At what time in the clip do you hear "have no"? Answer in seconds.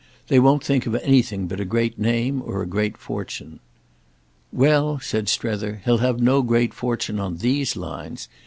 5.99-6.41